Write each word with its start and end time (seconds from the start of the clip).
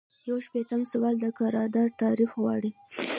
یو 0.29 0.37
شپیتم 0.45 0.81
سوال 0.91 1.15
د 1.19 1.25
قرارداد 1.39 1.89
تعریف 2.01 2.31
غواړي. 2.41 2.71